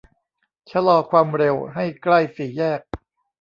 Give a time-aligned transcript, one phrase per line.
[0.71, 2.79] ชะลอความเร็วให้ใกล้สี่แยก